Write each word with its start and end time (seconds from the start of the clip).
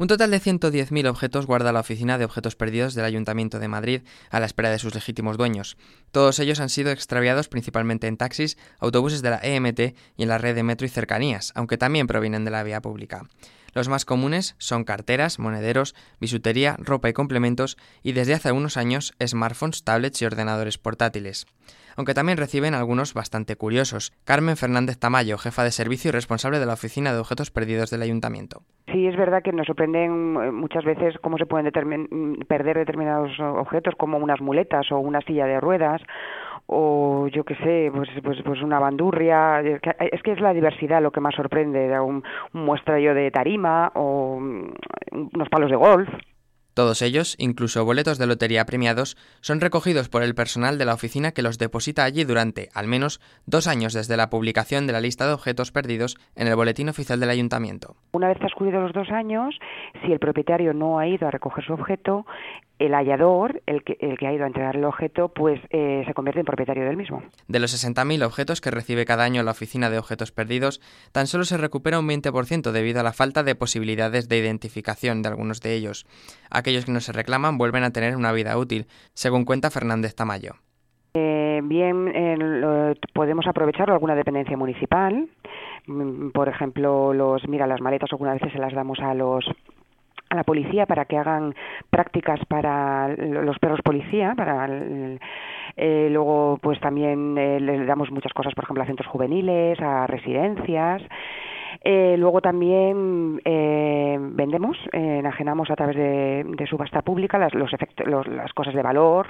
Un 0.00 0.06
total 0.06 0.30
de 0.30 0.40
110.000 0.40 1.08
objetos 1.08 1.46
guarda 1.46 1.72
la 1.72 1.80
Oficina 1.80 2.18
de 2.18 2.24
Objetos 2.24 2.54
Perdidos 2.54 2.94
del 2.94 3.04
Ayuntamiento 3.04 3.58
de 3.58 3.66
Madrid 3.66 4.02
a 4.30 4.38
la 4.38 4.46
espera 4.46 4.70
de 4.70 4.78
sus 4.78 4.94
legítimos 4.94 5.36
dueños. 5.36 5.76
Todos 6.12 6.38
ellos 6.38 6.60
han 6.60 6.68
sido 6.68 6.92
extraviados 6.92 7.48
principalmente 7.48 8.06
en 8.06 8.16
taxis, 8.16 8.56
autobuses 8.78 9.22
de 9.22 9.30
la 9.30 9.40
EMT 9.42 9.80
y 10.16 10.22
en 10.22 10.28
la 10.28 10.38
red 10.38 10.54
de 10.54 10.62
metro 10.62 10.86
y 10.86 10.88
cercanías, 10.88 11.50
aunque 11.56 11.78
también 11.78 12.06
provienen 12.06 12.44
de 12.44 12.52
la 12.52 12.62
vía 12.62 12.80
pública. 12.80 13.26
Los 13.78 13.88
más 13.88 14.04
comunes 14.04 14.56
son 14.58 14.82
carteras, 14.82 15.38
monederos, 15.38 15.94
bisutería, 16.20 16.74
ropa 16.80 17.10
y 17.10 17.12
complementos 17.12 17.76
y 18.02 18.10
desde 18.10 18.34
hace 18.34 18.48
algunos 18.48 18.76
años 18.76 19.14
smartphones, 19.24 19.84
tablets 19.84 20.20
y 20.20 20.24
ordenadores 20.24 20.78
portátiles 20.78 21.46
aunque 21.96 22.14
también 22.14 22.38
reciben 22.38 22.74
algunos 22.74 23.12
bastante 23.12 23.56
curiosos. 23.56 24.12
Carmen 24.24 24.56
Fernández 24.56 25.00
Tamayo, 25.00 25.36
jefa 25.36 25.64
de 25.64 25.72
servicio 25.72 26.10
y 26.10 26.12
responsable 26.12 26.60
de 26.60 26.66
la 26.66 26.74
Oficina 26.74 27.12
de 27.12 27.18
Objetos 27.18 27.50
Perdidos 27.50 27.90
del 27.90 28.02
Ayuntamiento. 28.02 28.62
Sí, 28.92 29.08
es 29.08 29.16
verdad 29.16 29.42
que 29.42 29.50
nos 29.50 29.66
sorprenden 29.66 30.36
eh, 30.36 30.52
muchas 30.52 30.84
veces 30.84 31.18
cómo 31.20 31.38
se 31.38 31.46
pueden 31.46 31.68
perder 32.46 32.78
determinados 32.78 33.32
objetos, 33.40 33.94
como 33.96 34.16
unas 34.16 34.40
muletas 34.40 34.92
o 34.92 34.98
una 34.98 35.20
silla 35.22 35.46
de 35.46 35.58
ruedas 35.58 36.00
o 36.68 37.28
yo 37.28 37.44
qué 37.44 37.54
sé, 37.56 37.90
pues, 37.92 38.08
pues, 38.22 38.38
pues 38.44 38.62
una 38.62 38.78
bandurria. 38.78 39.60
Es 39.60 40.22
que 40.22 40.32
es 40.32 40.40
la 40.40 40.52
diversidad 40.52 41.02
lo 41.02 41.10
que 41.10 41.20
más 41.20 41.34
sorprende, 41.34 41.98
un, 41.98 42.22
un 42.52 42.64
muestrayo 42.64 43.14
de 43.14 43.30
tarima 43.30 43.90
o 43.94 44.38
mm, 44.38 44.72
unos 45.34 45.48
palos 45.48 45.70
de 45.70 45.76
golf. 45.76 46.08
Todos 46.78 47.02
ellos, 47.02 47.34
incluso 47.40 47.84
boletos 47.84 48.18
de 48.18 48.28
lotería 48.28 48.64
premiados, 48.64 49.16
son 49.40 49.60
recogidos 49.60 50.08
por 50.08 50.22
el 50.22 50.36
personal 50.36 50.78
de 50.78 50.84
la 50.84 50.94
oficina 50.94 51.32
que 51.32 51.42
los 51.42 51.58
deposita 51.58 52.04
allí 52.04 52.22
durante, 52.22 52.68
al 52.72 52.86
menos, 52.86 53.18
dos 53.46 53.66
años 53.66 53.94
desde 53.94 54.16
la 54.16 54.30
publicación 54.30 54.86
de 54.86 54.92
la 54.92 55.00
lista 55.00 55.26
de 55.26 55.32
objetos 55.32 55.72
perdidos 55.72 56.16
en 56.36 56.46
el 56.46 56.54
Boletín 56.54 56.88
Oficial 56.88 57.18
del 57.18 57.30
Ayuntamiento. 57.30 57.96
Una 58.12 58.28
vez 58.28 58.38
transcurridos 58.38 58.80
los 58.80 58.92
dos 58.92 59.10
años, 59.10 59.58
si 60.04 60.12
el 60.12 60.20
propietario 60.20 60.72
no 60.72 61.00
ha 61.00 61.08
ido 61.08 61.26
a 61.26 61.32
recoger 61.32 61.64
su 61.64 61.72
objeto, 61.72 62.26
el 62.78 62.94
hallador, 62.94 63.62
el 63.66 63.82
que, 63.82 63.96
el 64.00 64.18
que 64.18 64.26
ha 64.26 64.32
ido 64.32 64.44
a 64.44 64.46
entregar 64.46 64.76
el 64.76 64.84
objeto, 64.84 65.28
pues 65.28 65.60
eh, 65.70 66.04
se 66.06 66.14
convierte 66.14 66.40
en 66.40 66.46
propietario 66.46 66.84
del 66.84 66.96
mismo. 66.96 67.22
De 67.48 67.58
los 67.58 67.72
60.000 67.72 68.24
objetos 68.24 68.60
que 68.60 68.70
recibe 68.70 69.04
cada 69.04 69.24
año 69.24 69.42
la 69.42 69.50
Oficina 69.50 69.90
de 69.90 69.98
Objetos 69.98 70.32
Perdidos, 70.32 70.80
tan 71.12 71.26
solo 71.26 71.44
se 71.44 71.56
recupera 71.56 71.98
un 71.98 72.08
20% 72.08 72.70
debido 72.70 73.00
a 73.00 73.02
la 73.02 73.12
falta 73.12 73.42
de 73.42 73.54
posibilidades 73.54 74.28
de 74.28 74.38
identificación 74.38 75.22
de 75.22 75.28
algunos 75.28 75.60
de 75.60 75.74
ellos. 75.74 76.06
Aquellos 76.50 76.84
que 76.84 76.92
no 76.92 77.00
se 77.00 77.12
reclaman 77.12 77.58
vuelven 77.58 77.84
a 77.84 77.90
tener 77.90 78.16
una 78.16 78.32
vida 78.32 78.56
útil, 78.56 78.86
según 79.14 79.44
cuenta 79.44 79.70
Fernández 79.70 80.14
Tamayo. 80.14 80.54
Eh, 81.14 81.60
bien, 81.64 82.12
podemos 83.12 83.46
aprovecharlo 83.46 83.94
alguna 83.94 84.14
dependencia 84.14 84.56
municipal. 84.56 85.28
Mm, 85.86 86.30
por 86.30 86.48
ejemplo, 86.48 87.12
los 87.14 87.48
mira 87.48 87.66
las 87.66 87.80
maletas 87.80 88.12
algunas 88.12 88.34
veces 88.34 88.52
se 88.52 88.58
las 88.58 88.74
damos 88.74 88.98
a 89.00 89.14
los 89.14 89.44
a 90.30 90.36
la 90.36 90.44
policía 90.44 90.86
para 90.86 91.04
que 91.04 91.16
hagan 91.16 91.54
prácticas 91.90 92.40
para 92.46 93.08
los 93.08 93.58
perros 93.58 93.80
policía, 93.82 94.34
para 94.36 94.68
eh, 95.76 96.08
luego 96.10 96.58
pues 96.60 96.80
también 96.80 97.36
eh, 97.38 97.60
le 97.60 97.84
damos 97.84 98.10
muchas 98.10 98.32
cosas, 98.32 98.54
por 98.54 98.64
ejemplo, 98.64 98.82
a 98.82 98.86
centros 98.86 99.08
juveniles, 99.08 99.80
a 99.80 100.06
residencias. 100.06 101.02
Eh, 101.84 102.16
luego 102.18 102.40
también 102.40 103.40
eh, 103.44 104.16
vendemos, 104.18 104.76
enajenamos 104.92 105.70
a 105.70 105.76
través 105.76 105.96
de, 105.96 106.66
subasta 106.68 107.02
pública 107.02 107.38
las, 107.38 107.54
los 107.54 107.72
efectos, 107.72 108.06
las 108.26 108.52
cosas 108.52 108.74
de 108.74 108.82
valor 108.82 109.28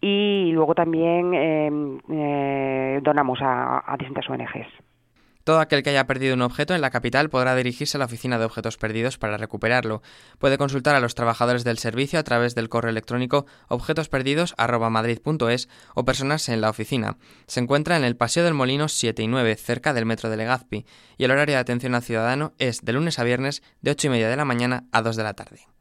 y 0.00 0.50
luego 0.52 0.74
también 0.74 2.00
donamos 3.02 3.40
a, 3.40 3.82
a 3.90 3.96
distintas 3.96 4.28
ONGs. 4.28 4.93
Todo 5.44 5.60
aquel 5.60 5.82
que 5.82 5.90
haya 5.90 6.06
perdido 6.06 6.34
un 6.34 6.40
objeto 6.40 6.74
en 6.74 6.80
la 6.80 6.88
capital 6.88 7.28
podrá 7.28 7.54
dirigirse 7.54 7.96
a 7.96 8.00
la 8.00 8.06
oficina 8.06 8.38
de 8.38 8.46
objetos 8.46 8.78
perdidos 8.78 9.18
para 9.18 9.36
recuperarlo. 9.36 10.00
Puede 10.38 10.56
consultar 10.56 10.94
a 10.94 11.00
los 11.00 11.14
trabajadores 11.14 11.64
del 11.64 11.76
servicio 11.76 12.18
a 12.18 12.22
través 12.22 12.54
del 12.54 12.70
correo 12.70 12.90
electrónico 12.90 13.44
objetosperdidos@madrid.es 13.68 15.68
o 15.94 16.04
personarse 16.06 16.54
en 16.54 16.62
la 16.62 16.70
oficina. 16.70 17.18
Se 17.46 17.60
encuentra 17.60 17.98
en 17.98 18.04
el 18.04 18.16
Paseo 18.16 18.42
del 18.42 18.54
Molino 18.54 18.88
7 18.88 19.22
y 19.22 19.28
9, 19.28 19.54
cerca 19.56 19.92
del 19.92 20.06
metro 20.06 20.30
de 20.30 20.38
Legazpi, 20.38 20.86
y 21.18 21.24
el 21.24 21.30
horario 21.30 21.56
de 21.56 21.60
atención 21.60 21.94
al 21.94 22.02
ciudadano 22.02 22.54
es 22.58 22.80
de 22.80 22.94
lunes 22.94 23.18
a 23.18 23.24
viernes 23.24 23.62
de 23.82 23.90
8 23.90 24.06
y 24.06 24.10
media 24.10 24.30
de 24.30 24.36
la 24.36 24.46
mañana 24.46 24.84
a 24.92 25.02
2 25.02 25.16
de 25.16 25.24
la 25.24 25.34
tarde. 25.34 25.73